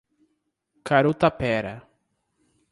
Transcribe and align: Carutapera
Carutapera 0.87 1.73